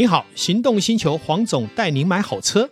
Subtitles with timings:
[0.00, 2.70] 你好，行动星球黄总带您买好车。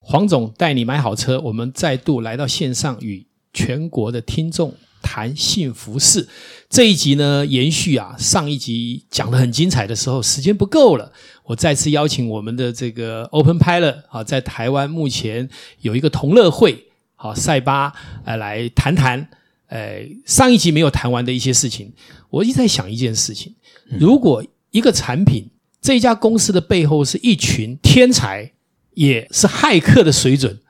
[0.00, 4.72] 黄总带你买好车，我们再度来到线上，与全国的听众
[5.02, 6.26] 谈幸福事。
[6.70, 11.12] 这一集呢，延续啊上一集讲的很精彩的时候，时间不够了，
[11.44, 15.50] 我再次邀请我们的这个 Open Pilot 啊，在台湾目前
[15.82, 17.92] 有一个同乐会，好赛巴
[18.24, 19.28] 呃来谈谈。
[19.74, 21.92] 呃，上一集没有谈完的一些事情，
[22.30, 23.52] 我一直在想一件事情：
[23.98, 28.52] 如果一个产品，这家公司的背后是一群天才，
[28.92, 30.60] 也是骇客的水准，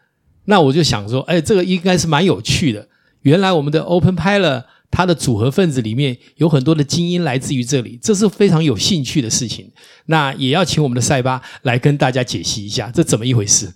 [0.46, 2.88] 那我就想说，哎，这个应该是蛮有趣的。
[3.20, 9.70] 原来我们的 Open Pilot 它的组合分子里面有很多的精英来自于这里，这是非常有兴趣的事情。
[10.06, 13.70] 那也要请我们的赛巴来跟大家解析一下，这怎么一回事？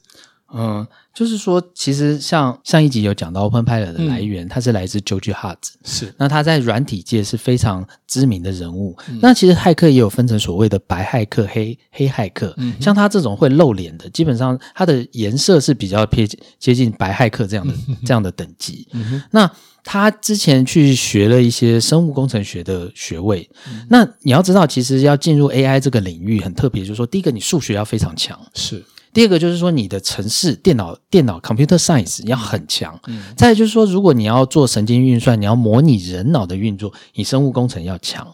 [0.54, 0.86] 嗯。
[1.14, 8.96] 就是说，其实像上一集有讲到 Open Pilot 的来源，嗯、它是来自 George Hotz，是那他在软体界是非常知名的人物。
[9.08, 12.54] 嗯、那其实骇客也有分成所谓的白骇客、黑黑骇客。
[12.58, 16.28] 嗯、像他这种会露脸的，基本上他的颜色是比较偏
[16.60, 18.86] 接近白骇客这样的、嗯、这样的等级。
[18.92, 19.50] 嗯、那
[19.82, 23.50] 他之前去学了一些生物工程学的学位。
[23.68, 28.84] 嗯、那你要知道，其实要进入 AI 这个领域很特别，就是说，第一个你数学要非常强，是。
[29.12, 32.98] 第二个就是说，你的城市电脑电脑 computer science 要很强。
[33.06, 33.22] 嗯。
[33.36, 38.26] 再来就是说，如果你要做神经运算，你要模拟人脑的运作，你生物工程要强。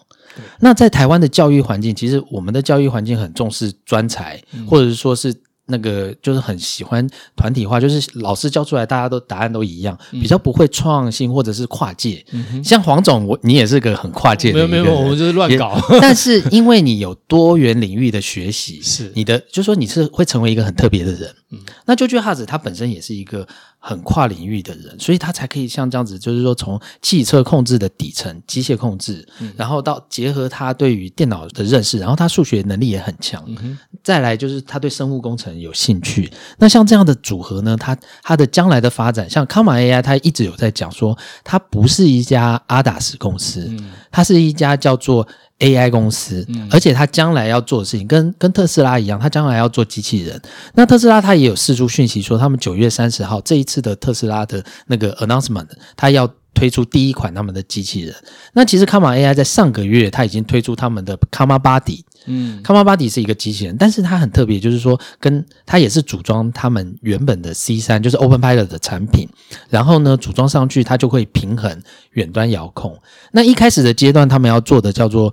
[0.60, 5.34] 那在台湾的教育环境，其实我们的教育环境很重视专才，嗯、或者是说是。
[5.66, 12.24] 那个就是很喜欢团体化，就是老师教出来，大家都答案都一样，比较不会创新或者是跨界。
[12.32, 15.80] 嗯、像黄总，我你也是个很跨界的人，没有没有，我们就是乱搞。
[16.00, 21.34] 但是因为你有多元领域的学习，是你的，就是说你是会成为一个很特别的人。
[21.50, 23.46] 嗯，那 George Hotz 他本身也是一个。
[23.86, 36.32] 很跨领域的人，所以他才可以像这样子，就是说从汽车控制的底层机械控制，嗯、然后到结合他对于电脑的认识，然后他数学能力也很强，嗯、再来就是他对生物工程有兴趣。
[36.56, 41.14] 那像这样的组合呢，他他的将来的发展，像 Comma AI，他一直有在讲说，
[41.44, 43.70] 他不是一家阿达斯公司，
[44.10, 45.28] 他、嗯、是一家叫做。
[45.60, 50.40] AI 公司，而且他将来要做的事情跟跟特斯拉一样，他将来要做机器人。
[50.74, 58.14] 那特斯拉他也有释出讯息说，他们九月三十号这一次的特斯拉的那个 announcement，他要推出第一款他们的机器人。
[58.52, 62.00] 那其实 Kama AI 在上个月他已经推出他们的 Kama Body。
[62.26, 69.28] 嗯康巴巴迪是一个机器人，但是它很特别，就是说，跟它也是组装他们原本的 C 三，就是 Open Pilot 的产品，
[69.68, 72.98] 然后呢，组装上去它就会平衡远端遥控。
[73.32, 75.32] 那一开始的阶段，他们要做的叫做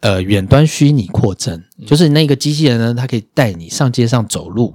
[0.00, 4.74] 呃远端虚拟扩增，就是那个机器人呢，它可以带你上街上走路。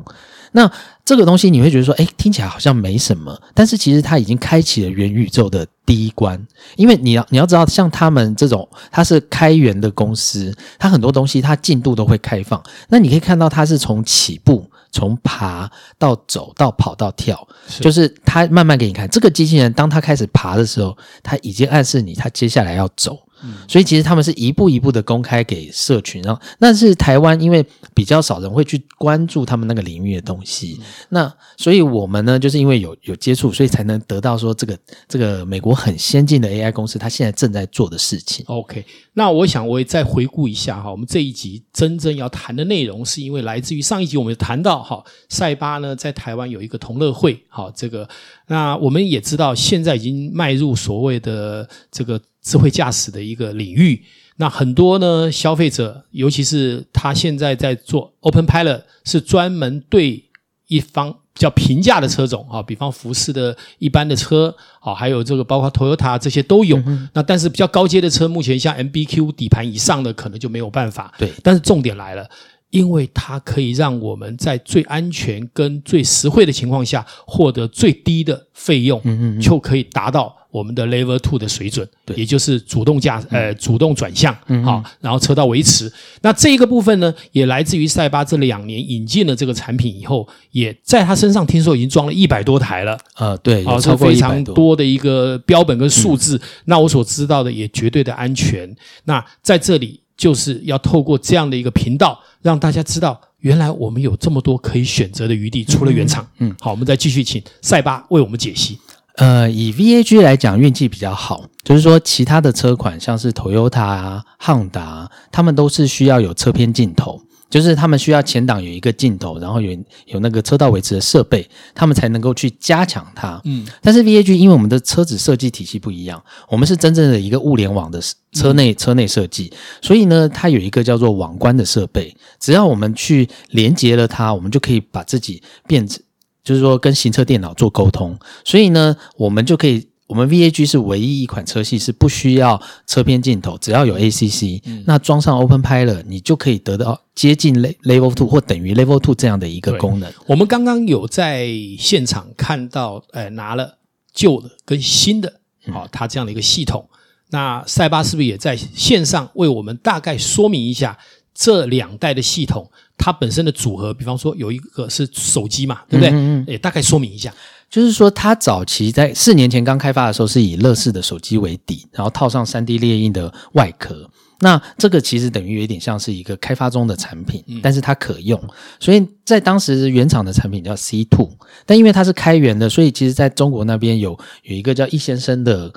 [0.56, 0.72] 那
[1.04, 6.42] 这个东西你会觉得说，哎，听起来好像没什么，但是其实它已经开启了元宇宙的第一关。
[6.78, 12.64] 因为你要你要知道，像他们这种，它是开源的公司，它很多东西它进度都会开放。
[12.88, 19.10] 那你可以看到，它是从起步、从爬到走到跑到跳，是就是它慢慢给你看。
[19.10, 23.20] 这个机器人当它开始爬的时候，它已经暗示你，它接下来要走。
[23.68, 30.80] 所以其实他们是一步一步的公开给社群，然后那是台湾，因为比较少人会去关注他们那个领域的东西，
[31.10, 38.46] 那所以我们呢，就是因为有有接触，所以才能得到说这个这个美国很先进的 AI 公司，它现在正在做的事情。
[38.48, 48.08] OK，那我想我也再回顾一下哈，我们这一集真正要谈的内容，是因为来自于上一集我们有谈到哈，塞巴呢在台湾有一个同乐会，好，这个
[48.48, 52.22] 那我们也知道现在已经迈入所谓的这个。
[52.46, 54.04] 智慧驾驶的一个领域，
[54.36, 60.24] 那很多呢消费者，尤其是他现在在做 Open Pilot，是专门对
[60.68, 66.78] 一方比较平价的车种啊，比方福斯的一般的车啊，还有这个包括 Toyota 这些都有。
[66.86, 71.12] 嗯、那但是比较高阶的车，目前像 MBQ 底盘以上的可能就没有办法。
[71.18, 72.30] 对，但是重点来了，
[72.70, 80.36] 因为它可以让我们在最安全跟最实惠的情况下，获得最低的费用，嗯嗯，就可以达到。
[80.56, 85.92] 我们的 Level Two 的水准，对也就是主动驾呃主动转向，嗯，好，然后车道维持。
[86.22, 92.94] 那这一个部分呢，也来自于赛巴这两年引进了这个产品以后，也在他身上听说已经装了一百多台了。
[93.16, 96.38] 啊、呃，对，好，是非常多的一个标本跟数字。
[96.38, 98.74] 嗯、那我所知道的也绝对的安全。
[99.04, 106.26] 那在这里就是要透过这样的一个频道，让大家知道，原来我们有这么多可以选择的余地，除了原厂。
[106.40, 108.80] 嗯，嗯好，我们再继续请赛巴为我们解析。
[109.18, 117.22] 呃，以 VAG 来讲，运气比较好，就是说其他的车款，像是 Toyota 啊、Honda，他们都是需要有车片镜头。
[117.50, 119.78] 就是他们需要前挡有一个镜头，然后有
[120.08, 123.40] 有那个车道维持的设备，他们才能够去加强它。
[123.46, 128.02] 嗯，但是 VAG 因为我们的车子设计体系不一样，我们是真正的一个物联网的
[128.34, 136.02] 车内、嗯、车内设计，所以呢，它有一个叫做网关的设备，只要我们去连接了它，我们就可以把自己变成，
[136.44, 139.88] 就是说跟行车电脑做沟通，所以呢，我们就可以。
[140.08, 150.12] 我们 VAG 是唯一一款车系是不需要车边镜头，只要有 ACC，嗯，那装上 Open Pilot，你就可以得到接近 Level Two 或等于 Level Two 这样的一个功能。
[150.28, 151.50] 我们刚刚有在
[151.80, 153.80] 现场看到，呃，拿了
[154.14, 155.42] 旧的跟新的，
[155.72, 156.88] 好，它这样的一个系统。
[157.32, 160.98] 那赛巴是不是也在线上为我们大概说明一下
[161.34, 163.94] 这两代的系统它本身的组合？
[163.94, 166.12] 比方说有一个是手机嘛，对不对？
[166.14, 167.34] 嗯，也大概说明一下。
[167.70, 174.10] 就是说，它早期在四年前刚开发的时候，是以乐视的手机为底，然后套上三 D 列印的外壳。
[174.40, 178.42] 那这个其实等于有点像是一个开发中的产品，但是它可用。
[178.80, 181.30] 所以在当时原厂的产品叫 C two，
[181.66, 185.74] 但因为它是开源的，所以其实在中国那边有有一个叫易先生的。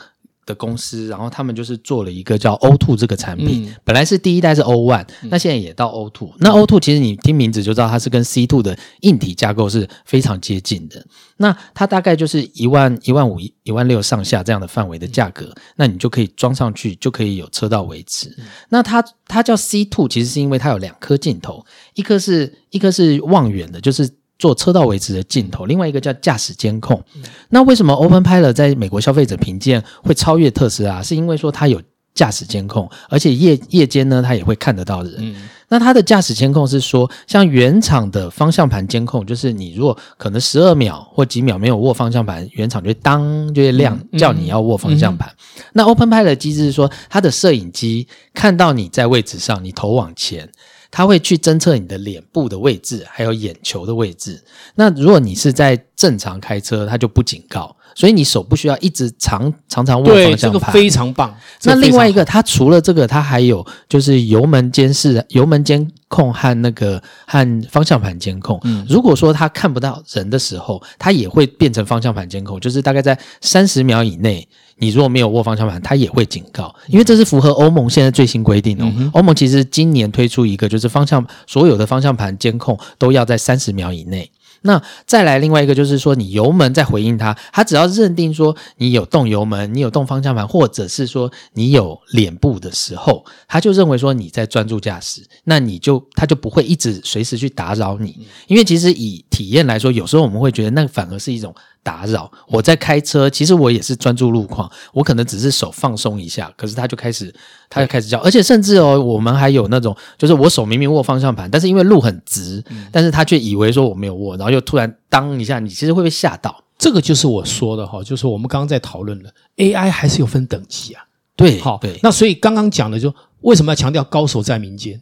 [0.49, 11.05] 的公司，然后他们就是做了一个叫 O Two 这个产品，嗯、本来是第一代是 O1，那现在也到 O Two、那 O Two 其实你听名字就知道它是跟 C Two 的硬体架构是非常接近的。
[11.37, 18.29] 那它大概就是一万一万五一万六上下这样的范围的价格，嗯、那你就可以装上去，就可以有车道维持。
[18.39, 24.09] 嗯、那它它叫 C Two，其实是因为它有两颗镜头，一颗是一颗是望远的，就是。
[24.39, 27.03] 做车道维持的镜头，另外一个叫驾驶监控。
[27.49, 31.03] 那为什么 Open Pilot 在美国消费者评鉴会超越特斯拉？
[31.03, 31.83] 是因为说它有
[32.15, 35.15] 驾驶监控，而且夜夜间呢，它也会看得到人。
[35.19, 45.33] 嗯、那它的驾驶监控是说，像原厂的方向盘监控，就是你如果可能十二秒或几秒没有握方向盘，原厂就会当就会亮，叫你要握方向盘。
[45.73, 50.49] 那 Open Pilot 的机制是说，它的摄影机看到你在位置上，你头往前。
[50.91, 54.43] 它会去侦测你的脸部的位置，还有眼球的位置。
[54.75, 60.39] 那如果你是在正常开车，它就不警告，所以你手不需要一直常常常握方向盘。
[60.39, 61.35] 这个非常棒。
[61.63, 68.61] 那另外一个，它除了这个，它还有就是油门监视、油门监控和那个和方向盘监控。
[68.65, 74.47] 嗯，如果说它看不到人的时候，它也会变成方向盘监控，就是大概在三十秒以内。
[74.81, 79.11] 你如果没有握方向盘，它也会警告，因为这是符合欧盟现在最新规定哦。
[79.13, 84.31] 欧、盟其实今年推出一个，就是方向所有的方向盘监控都要在三十秒以内。
[84.63, 98.27] 那再来另外一个就是说，你油门在回应它，它只要认定说你有动油门，你有动方向盘，或者是说你有脸部的时候，它就认为说你在专注驾驶，那你就它就不会一直随时去打扰你。
[98.47, 101.55] 因为其实以体验来说，有时候我们会觉得那反而是一种。
[101.81, 107.35] 打扰，我在开车，其实我也是专注路况，我可能只是手放松一下，可是他就开始，
[107.71, 116.63] 他就开始叫，而且甚至哦，我们还有那种，就是我手明明握方向盘，但是因为路很直，嗯、但是他却以为说我没有握，然后又突然当一下，你其实会被吓到。
[116.77, 121.03] 这个就是我说的哈，就是我们刚刚在讨论的 AI 还是有分等级啊，
[121.37, 125.01] 对，好，对，那所以刚刚讲的就为什么要强调高手在民间？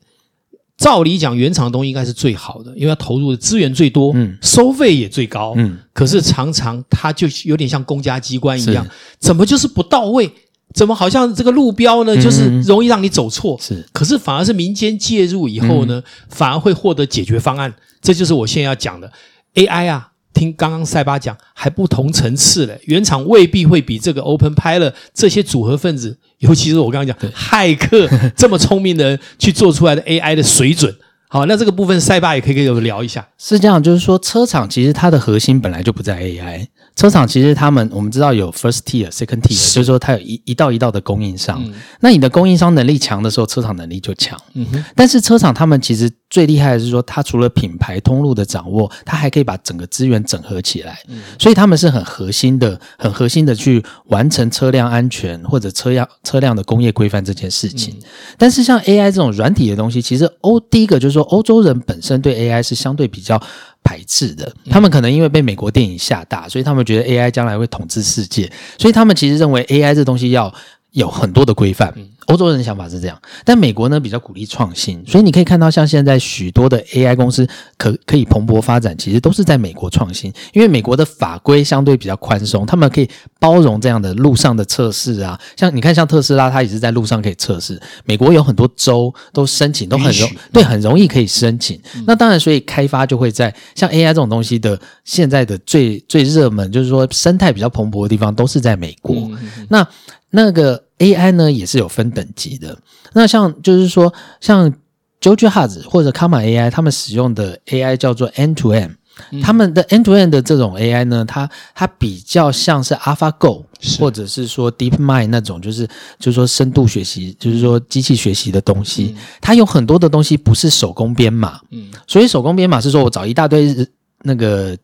[0.77, 5.79] 照理讲，原厂的东西应该是最好的，因为它投入的资源最多，嗯，收费也最高，嗯。
[5.95, 8.87] 可是常常它就有点像公家机关一样，
[9.19, 10.31] 怎么就是不到位？
[10.75, 13.57] 怎么好像这个路标呢，就是容易让你走错？
[13.59, 13.85] 是、嗯。
[13.93, 17.75] 可是反而是民间介入以后呢，嗯、反而会获得解决方案。
[18.03, 19.11] 这就是我现在要讲的
[19.55, 20.11] AI 啊。
[20.37, 28.07] 听刚刚塞巴讲，还不同层次嘞，原厂未必会比这个 Open Pilot 这些组合分子，尤其是我刚刚讲骇客
[28.37, 30.95] 这么聪明的人去做出来的 AI 的水准。
[31.29, 33.27] 好，那这个部分塞巴也可以跟我们聊一下。
[33.39, 36.67] 是这样，就是说车厂其实它的核心本来就不在 AI。
[36.97, 41.63] 车厂其实他们，我们知道有 first tier、second tier，是就是说它有一一道一道的供应商。
[41.63, 44.41] 嗯、那你的供应商能力强的时候，车厂能力就强。
[44.55, 44.83] 嗯哼。
[44.95, 50.99] 但是车厂他们其实最厉害的是说，它除了品牌通路的掌握，它还可以把整个资源整合起来。
[51.09, 51.21] 嗯。
[51.39, 57.95] 所以他们是很核心的、很核心的去完成车辆安全或者车辆车辆的工业规范这件事情。
[57.99, 58.03] 嗯、
[58.39, 63.39] 但是像 AI 这种软体的东西，其实欧第一个就是说，欧洲人本身对 AI 是相对比较。
[63.87, 70.53] 排斥的，他们可能因为被美国电影吓大，所以他们觉得 AI 将来会统治世界，所以他们其实认为 AI 这东西要
[70.91, 71.95] 有很多的规范。
[72.27, 85.41] 欧洲人的想法是这样，但美国呢比较鼓励创新，所以你可以看到，像现在许多的 AI 公司可可以蓬勃发展，其实都是在美国创新，因为美国的法规相对比较宽松，他们可以包容这样的路上的测试啊。
[85.57, 87.81] 像你看，像特斯拉，它也是在路上可以测试。
[88.05, 91.81] 美国有很多州都申请，都很容对，很容易可以申请。
[92.07, 99.31] 那当然，所以开发就会在像 AI 这种东西的现在的最最热门，就是说生态比较蓬勃的地方，都是在美国。
[99.69, 99.87] 那
[100.31, 100.86] 那个。
[100.99, 102.79] AI 呢也是有分等级的，
[103.13, 104.73] 那像就是说，像
[105.21, 108.97] JoJo Hotz 或者 Comma AI 他们使用的 AI 叫做 End to End。
[109.43, 113.65] 他们的 end to end 的这种 AI 呢，它它比较像是 AlphaGo
[113.99, 115.87] 或者是说 DeepMind 那种，就是
[116.19, 119.17] 就是说深度学习，就是说机器学习的东西。
[119.41, 123.75] 它有很多的东西不是手工编码，嗯，所以手工编码是说我找一大堆
[124.21, 124.77] 那个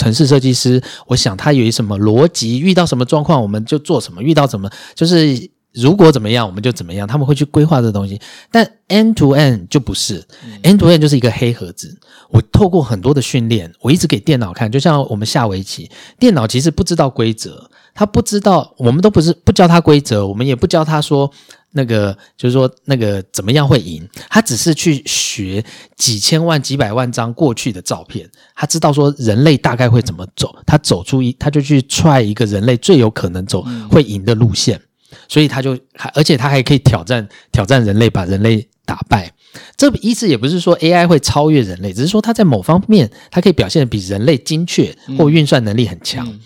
[0.00, 5.50] 程式设计师，我想他有一什么逻辑，遇到什么状况我们就做什么，遇到什么就是。
[5.72, 7.06] 如果怎么样，我们就怎么样。
[7.06, 10.26] 他们会去规划这东西，但 end to end 就不是。
[10.44, 11.96] 嗯、end to end 就是一个黑盒子。
[12.28, 15.88] 我透过很多的训练，我一直给电脑看，就像我们下围棋，
[16.18, 21.30] 电脑其实不知道规则，他不知道，我们都不是不教他规则，我们也不教他说
[21.72, 25.64] 那个，就是说那个怎么样会赢，他只是去学
[25.96, 34.76] 几千万、几百万张过去的照片，他知道说人类大概会怎么走，他走出一，他就去 try 一个人类最有可能走会赢的路线。
[34.78, 34.82] 嗯
[35.26, 39.32] 所以他就还，而且他还可以挑战挑战人类，把人类打败。
[39.76, 46.24] 这意思也不是说 AI 会超越人类，只是说它在某方面，它可以表现得比人类精确，或运算能力很强。
[46.28, 46.40] 嗯嗯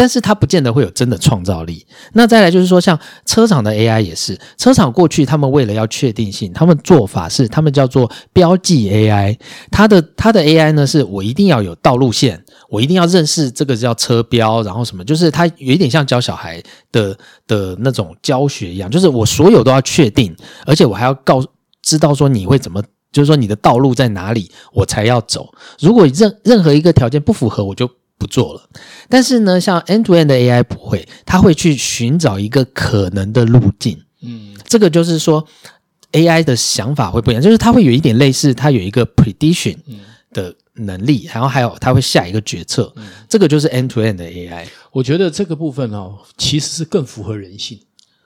[0.00, 1.86] 但是它不见得会有真的创造力。
[2.14, 9.38] 那再来就是说，像车厂的 AI 也是，车厂过去他们为了要确定性，他们做法是他们叫做标记 AI。
[9.70, 17.14] 它的它的 AI 呢，是我一定要有道路线，我一定要认识这个叫车标，然后什么，就是它有一点像教小孩的
[17.46, 21.44] 的那种教学一样，就是我所有都要确定，而且我还要告
[21.82, 25.52] 知道说你会怎么，就是说你的道路在哪里，我才要走。
[25.78, 27.86] 如果任任何一个条件不符合，我就。
[28.20, 28.68] 不做了，
[29.08, 33.98] 但是呢，像 end-to-end 的 AI 不会，它会去寻找一个可能的路径。
[34.20, 35.42] 嗯，这个就是说
[36.12, 39.74] AI 的想法会不一样，就是它会有一点类似，它有一个 prediction
[40.34, 42.92] 的能力，然后还有它会下一个决策。
[42.96, 44.66] 嗯，这个就是 end-to-end 的 AI。
[44.92, 47.80] 我觉得这个部分哦，其实是更符合人性，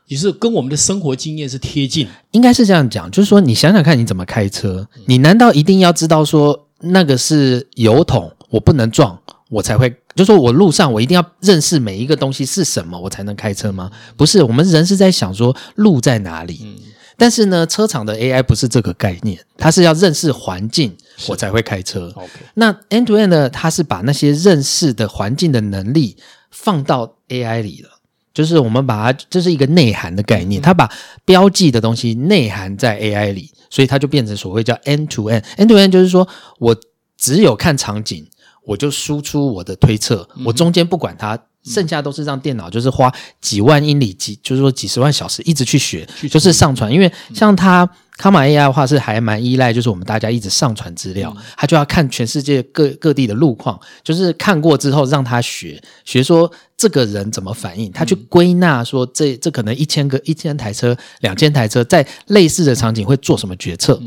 [0.09, 2.09] 也是跟我们的生活经验是贴近。
[2.33, 4.89] 应该是这样讲，就是说你想想看，你怎么开车？
[5.07, 9.17] 你难道一定要知道说那个是油桶，我不能撞？
[9.55, 13.89] 我才会，就说我路上我一定要认识每一个东西是什么，我才能开车吗？
[14.17, 16.61] 不是，我们人是在想说路在哪里。
[16.65, 16.77] 嗯，
[17.17, 20.97] 但是呢，车厂的 AI 不是这个概念，它是要认识环境，
[21.29, 22.13] 我才会开车。
[22.55, 23.49] 那 End to End 呢？
[23.49, 26.17] 它是把那些认识的环境的能力
[26.51, 27.91] 放到 AI 里了，
[28.35, 30.91] 就是我们把它，这是一个内涵的概念，它把
[31.25, 35.45] 标记的东西内涵在 AI 里，所以它就变成所谓叫 End to End。
[35.57, 36.27] End to End 就是说
[36.59, 36.77] 我
[37.17, 38.27] 只有看场景。
[38.65, 46.93] 我就输出我的推测，我中间不管它，剩下都是让电脑就是花几万英里几，就是说几十万小时一直去学，就是上传。
[46.93, 47.89] 因为像它。
[48.17, 64.01] 卡玛 AI 的话是还蛮依赖，就是我们大家一直上传资料，他就要看全世界各各地的路况，就是看过之后让他学学说这个人怎么反应，他去归纳说这这可能一千个一千台车两千台车在类似的场景会做什么决策，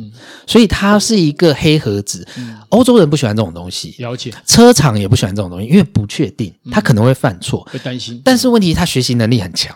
[0.46, 2.26] 所以它是一个黑盒子。
[2.70, 8.22] 欧洲人不喜欢这种东西，了解，车厂也不喜欢这种东西，因为不确定，他可能会犯错，会担心。
[8.24, 9.76] 但是问题他学习能力很强。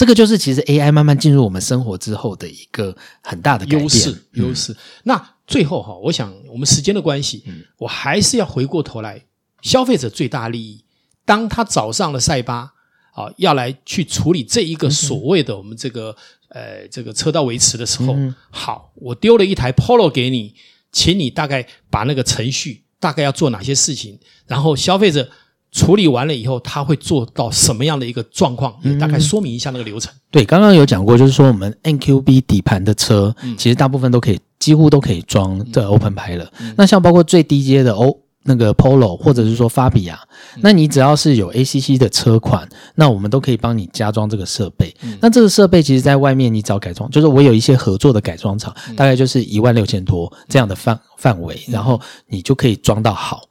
[0.00, 4.24] 这个就是其实 AI 慢慢进入我们生活之后的一个很大的优势。
[4.32, 4.74] 优势。
[5.02, 9.26] 那最后哈，我想我们时间的关系，嗯，我还是要回过头来，
[9.60, 10.82] 消费者最大利益。
[11.26, 12.72] 当他找上了赛巴
[13.12, 16.16] 啊，要来去处理这一个所谓的我们这个
[16.48, 18.16] 呃这个车道维持的时候，
[18.48, 20.54] 好，我丢了一台 Polo 给你，
[20.90, 25.28] 请你大概把那个程序大概要做哪些事情，然后消费者。
[25.72, 28.74] 处理完了以后，他会做到什么样的一个状况？
[28.82, 30.12] 也大概说明一下那个流程。
[30.12, 36.50] 嗯、对，刚刚有讲过，就是说我们 NQB 底盘的车，嗯、其实大部分都可以，几乎都可以装这 Open 牌了。
[36.60, 40.14] 嗯、那像包括最低阶的 O 那个 Polo，或者是说 Fabia，、
[40.54, 44.94] 嗯、那你只要是有 ACC 的车款，那我们都可以帮你加装这个设备。
[45.02, 53.42] 嗯、那这个设备其实在外面你找改装，就是我有一些合作的改装厂，嗯、大概就是一万六千多这样的范范围，嗯、然后你就可以装到好。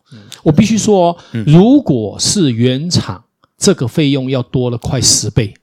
[0.41, 1.15] 我必须说，
[1.45, 3.23] 如果是原厂，
[3.57, 5.53] 这个费用要多了快十倍。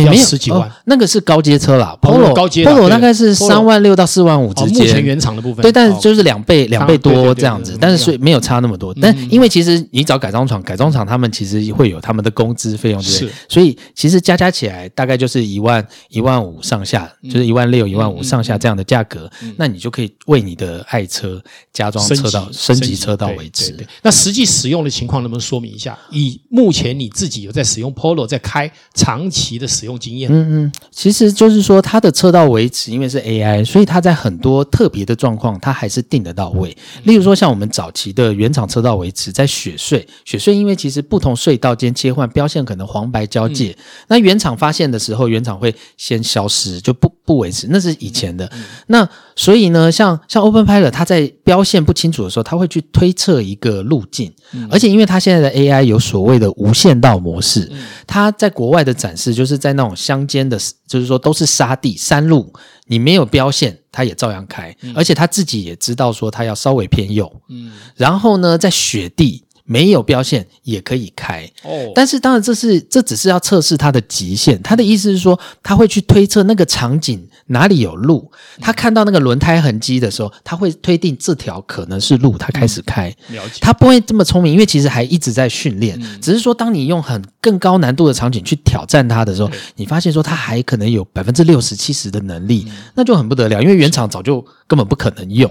[0.00, 4.86] 要十几万，那个是高阶车啦，Polo 高阶，Polo 大概是三万六到四万五之间。
[4.86, 8.94] 目前原厂的部分，对，但是就是两倍两倍多这样子，但是所以没有差那么多。
[8.94, 23.76] 但因为其实你找改装厂，改装厂他们其实会有他们的工资费用，对，所以其实加加起来大概就是一万一万五上下，就是一万六一万五上下这样的价格，那你就可以为你的爱车加装车道升级车道为止。
[24.02, 25.98] 那实际使用的情况能不能说明一下？
[26.10, 30.30] 以目前你自己有在使用 Polo 在开长期的时使用经验。
[30.32, 36.76] 嗯嗯，其实就是说它的车道维持，因为是 AI，所以它在很多特别的状况，它还是定得到位。
[37.02, 48.46] 例如说，像我们早期的原厂车道维持，在雪隧，雪隧因为其实不同隧道间切换标线可能黄白交界，嗯、那原厂发现的时候，原厂会先消失，就不不维持，那是以前的。
[48.54, 62.52] 嗯、那所以呢，像像 Open Pilot，它在标线不清楚的时候，它会去推测一个路径，嗯、而且因为它现在的 AI 有所谓的无限道模式，嗯、它在国外的展示就是在那种乡间的，就是说都是沙地山路，
[62.86, 69.44] 你没有标线，它也照样开，嗯、而且它自己也知道说它要稍微偏右，嗯，然后呢，在雪地。
[69.64, 74.60] 没有标线也可以开哦，但是当然这是这只是要测试它的极限。
[74.62, 83.08] 他的意思是说，他会去推测那个场景哪里有路，他看到那个轮胎痕迹的时候，他会推定这条可能是路，他开始开。
[83.28, 83.58] 嗯、了解。
[83.60, 85.98] 他不会这么聪明，因为其实还一直在训练。
[86.02, 95.50] 嗯、只是说，当你用很更高难度的场景去挑战它的时候，对你发现说它还可能有百分之六十七十的能力，嗯、那就很不得了，因为原厂早就根本不可能用。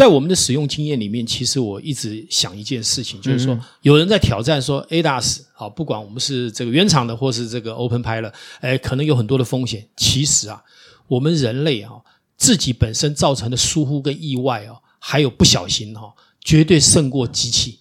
[0.00, 9.86] 在我们的使用经验里面，其实我一直想一件事情，就是说有人在挑战说 ADAS 啊，不管我们是这个原厂的或是这个 Open Pilot，哎，可能有很多的风险。
[9.98, 10.64] 其实啊，
[11.06, 11.92] 我们人类啊
[12.38, 17.78] 自己本身造成的疏忽跟意外啊，还有不小心哈，绝对胜过机器。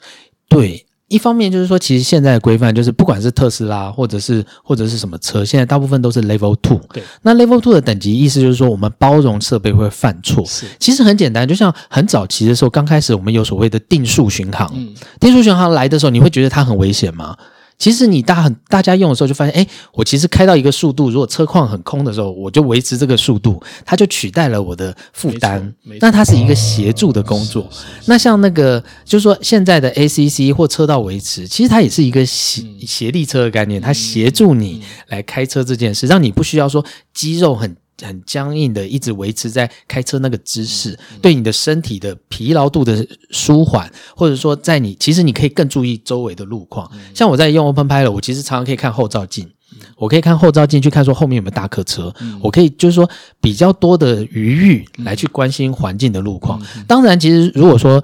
[0.49, 0.85] 对。
[1.09, 6.79] 一方面就是说，其实现在的规范就是，不管是特斯拉或者是或者是什么车，现在大部分都是 Level Two。
[6.93, 10.45] 对，那 Level Two 的等级意思就是说，我们包容设备会犯错。
[10.45, 14.71] 是，其实很简单，就像很早期的时候，刚开始我们有所谓的定速巡航。
[14.73, 17.35] 嗯，定速巡航来的时候，你会觉得它很危险吗？
[17.79, 25.73] 其实你大很大家用的时候就发现，哎，我其实开到一个速度，如果车况很空的时候，我就维持这个速度，它就取代了我的负担。
[26.01, 27.67] 那它是一个协助的工作。
[28.05, 37.77] 那像那个，就是说现在的 ACC 或车道维持，其实它也是一个协协力车的概念，它协助你来开车这件事，让你不需要说肌肉很。
[38.01, 46.89] 很僵硬的，一直维持在开车那个姿势，嗯、对你的身体的疲劳度的舒缓，或者说在你其实你可以更注意周围的路况。
[46.93, 53.09] 嗯、像我在用 Open Pilot，我其实常常可以看后照镜，嗯、我可以看后照镜去看说后面有没有大客车，嗯、我可以就是说
[53.41, 56.61] 比较多的余裕来去关心环境的路况。
[56.77, 58.03] 嗯、当然，其实如果说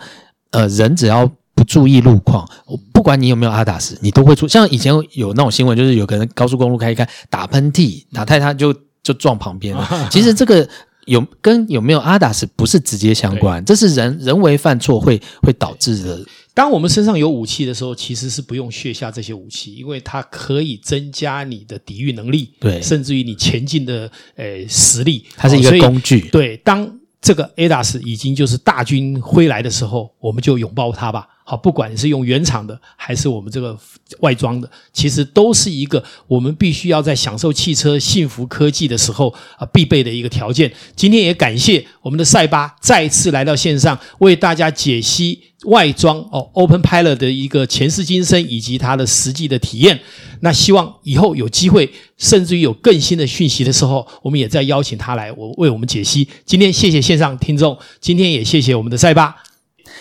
[0.51, 4.47] 呃人只要不注意路况，我不管你有没有 ADAS，你都会出。
[4.47, 8.75] 像以前有那种新闻，就是有可能高速公路开一开打喷嚏，打太他就。
[9.05, 9.87] 就撞旁边了。
[10.11, 10.67] 其实这个
[11.05, 16.25] 有跟有没有 ADAS 不是直接相关，这是人人为犯错会会导致的。
[16.55, 25.25] 当我们身上有武器的时候，其实是不用卸下这些武器，因为它可以增加你的抵御能力，对，甚至于你前进的诶实力。
[25.37, 26.21] 它是一个工具。
[26.31, 26.89] 对，当
[27.21, 31.27] 这个 ADAS 已经就是大军挥来的时候，我们就拥抱它吧。
[31.47, 33.77] 好，不管是用原厂的还是我们这个
[34.21, 40.73] 外装的，其实都是一个我们必须要在享受汽车幸福科技的时候啊必备的一个条件。
[40.95, 49.99] 今天也感谢我们的赛巴再次来到线上，为大家解析外装哦 Open Pilot 的一个前世今生以及它的实际的体验。
[50.39, 56.27] 那希望以后有机会，甚至于有更新的讯息的时候，我们也再邀请他来我为我们解析。
[56.43, 59.35] 今天谢谢线上听众，今天也谢谢我们的赛巴。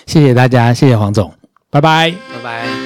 [0.06, 1.32] 谢谢大家，谢谢黄总，
[1.70, 2.83] 拜拜，拜拜。